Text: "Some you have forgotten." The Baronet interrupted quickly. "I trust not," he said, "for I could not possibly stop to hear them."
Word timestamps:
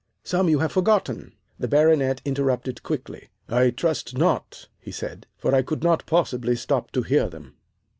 "Some 0.23 0.49
you 0.49 0.57
have 0.57 0.71
forgotten." 0.71 1.33
The 1.59 1.67
Baronet 1.67 2.23
interrupted 2.25 2.81
quickly. 2.81 3.29
"I 3.47 3.69
trust 3.69 4.17
not," 4.17 4.67
he 4.79 4.91
said, 4.91 5.27
"for 5.37 5.53
I 5.53 5.61
could 5.61 5.83
not 5.83 6.07
possibly 6.07 6.55
stop 6.55 6.89
to 6.93 7.03
hear 7.03 7.29
them." 7.29 7.53